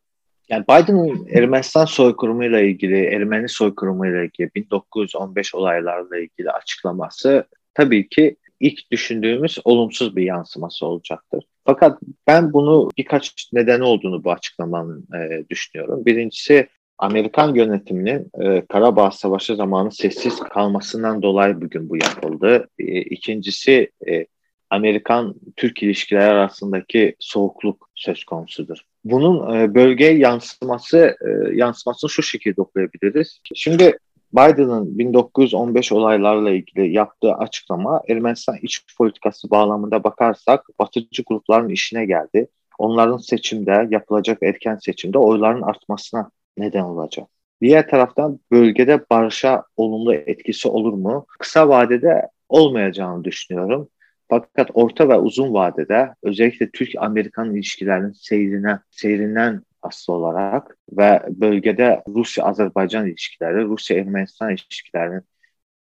Yani 0.49 0.65
Biden'ın 0.65 1.27
Ermenistan 1.27 1.85
soykırımıyla 1.85 2.61
ilgili, 2.61 3.05
Ermeni 3.05 3.49
soykırımıyla 3.49 4.23
ilgili 4.23 4.51
1915 4.55 5.55
olaylarla 5.55 6.19
ilgili 6.19 6.51
açıklaması 6.51 7.45
tabii 7.75 8.09
ki 8.09 8.37
ilk 8.61 8.91
düşündüğümüz 8.91 9.59
olumsuz 9.65 10.17
bir 10.17 10.23
yansıması 10.23 10.87
olacaktır. 10.87 11.45
Fakat 11.65 12.01
ben 12.27 12.53
bunu 12.53 12.91
birkaç 12.99 13.53
nedeni 13.53 13.83
olduğunu 13.85 14.25
bu 14.25 14.33
açıklamanın 14.33 15.07
e, 15.15 15.49
düşünüyorum. 15.51 16.07
Birincisi 16.07 16.69
Amerikan 16.99 17.55
yönetiminin 17.55 18.31
e, 18.41 18.67
Karabağ 18.67 19.11
Savaşı 19.11 19.57
zamanı 19.57 19.93
sessiz 19.93 20.41
kalmasından 20.41 21.23
dolayı 21.23 21.61
bugün 21.61 21.89
bu 21.89 21.97
yapıldı. 21.97 22.69
E, 22.79 23.01
ikincisi 23.01 23.91
e, 24.09 24.27
Amerikan-Türk 24.71 25.83
ilişkileri 25.83 26.25
arasındaki 26.25 27.17
soğukluk 27.19 27.91
söz 27.95 28.25
konusudur. 28.25 28.79
Bunun 29.11 29.55
e, 29.55 29.75
bölgeye 29.75 30.19
yansıması 30.19 30.99
e, 30.99 31.57
yansımasını 31.57 32.11
şu 32.11 32.23
şekilde 32.23 32.61
okuyabiliriz. 32.61 33.41
Şimdi 33.55 33.99
Biden'ın 34.33 34.99
1915 34.99 35.93
olaylarla 35.93 36.51
ilgili 36.51 36.93
yaptığı 36.93 37.33
açıklama 37.33 38.03
Ermenistan 38.09 38.57
iç 38.63 38.85
politikası 38.99 39.51
bağlamında 39.51 40.05
bakarsak 40.05 40.67
batıcı 40.79 41.23
grupların 41.27 41.69
işine 41.69 42.07
geldi. 42.07 42.49
Onların 42.79 43.17
seçimde 43.17 43.89
yapılacak 43.91 44.39
erken 44.43 44.77
seçimde 44.77 45.19
oyların 45.19 45.63
artmasına 45.63 46.31
neden 46.59 46.83
olacak. 46.83 47.29
Diğer 47.61 47.89
taraftan 47.89 48.41
bölgede 48.53 49.05
barışa 49.11 49.65
olumlu 49.77 50.15
etkisi 50.15 50.69
olur 50.69 50.93
mu? 50.93 51.27
Kısa 51.39 51.69
vadede 51.69 52.29
olmayacağını 52.49 53.25
düşünüyorum. 53.25 53.89
Fakat 54.29 54.71
orta 54.75 55.09
ve 55.09 55.15
uzun 55.15 55.55
vadede 55.55 56.15
özellikle 56.23 56.71
Türk-Amerikan 56.71 57.55
ilişkilerinin 57.55 58.13
seyrine, 58.13 58.79
seyrinden 58.91 59.63
asıl 59.83 60.13
olarak 60.13 60.77
ve 60.93 61.23
bölgede 61.29 62.03
Rusya-Azerbaycan 62.09 63.07
ilişkileri, 63.07 63.65
Rusya-Ermenistan 63.65 64.51
ilişkilerinin 64.51 65.23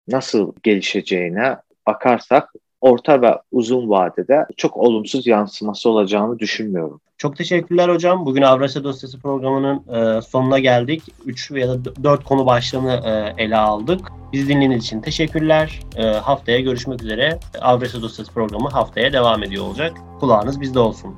nasıl 0.07 0.53
gelişeceğine 0.63 1.57
bakarsak 1.87 2.49
orta 2.81 3.21
ve 3.21 3.37
uzun 3.51 3.89
vadede 3.89 4.45
çok 4.57 4.77
olumsuz 4.77 5.27
yansıması 5.27 5.89
olacağını 5.89 6.39
düşünmüyorum. 6.39 7.01
Çok 7.17 7.37
teşekkürler 7.37 7.89
hocam. 7.89 8.25
Bugün 8.25 8.41
Avrasya 8.41 8.83
Dosyası 8.83 9.19
programının 9.19 9.83
e, 9.87 10.21
sonuna 10.21 10.59
geldik. 10.59 11.03
3 11.25 11.51
veya 11.51 11.67
4 12.03 12.23
konu 12.23 12.45
başlığını 12.45 13.01
e, 13.05 13.43
ele 13.43 13.57
aldık. 13.57 14.11
Biz 14.33 14.49
dinlediğiniz 14.49 14.83
için 14.83 15.01
teşekkürler. 15.01 15.79
E, 15.95 16.03
haftaya 16.03 16.59
görüşmek 16.59 17.03
üzere. 17.03 17.39
Avrasya 17.61 18.01
Dosyası 18.01 18.33
programı 18.33 18.69
haftaya 18.69 19.13
devam 19.13 19.43
ediyor 19.43 19.65
olacak. 19.65 19.97
Kulağınız 20.19 20.61
bizde 20.61 20.79
olsun. 20.79 21.15